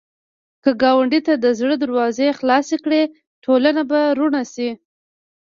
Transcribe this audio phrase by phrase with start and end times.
[0.63, 3.01] که ګاونډي ته د زړه دروازې خلاصې کړې،
[3.43, 4.69] ټولنه به روڼ شي